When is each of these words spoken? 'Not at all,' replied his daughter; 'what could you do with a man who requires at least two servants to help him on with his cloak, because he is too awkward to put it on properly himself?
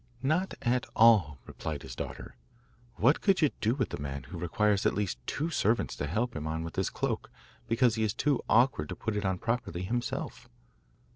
'Not 0.23 0.55
at 0.63 0.87
all,' 0.95 1.37
replied 1.45 1.83
his 1.83 1.95
daughter; 1.95 2.35
'what 2.95 3.21
could 3.21 3.39
you 3.39 3.51
do 3.61 3.75
with 3.75 3.93
a 3.93 4.01
man 4.01 4.23
who 4.23 4.39
requires 4.39 4.83
at 4.83 4.95
least 4.95 5.19
two 5.27 5.51
servants 5.51 5.95
to 5.97 6.07
help 6.07 6.35
him 6.35 6.47
on 6.47 6.63
with 6.63 6.75
his 6.75 6.89
cloak, 6.89 7.29
because 7.67 7.93
he 7.93 8.03
is 8.03 8.11
too 8.15 8.41
awkward 8.49 8.89
to 8.89 8.95
put 8.95 9.15
it 9.15 9.25
on 9.25 9.37
properly 9.37 9.83
himself? 9.83 10.49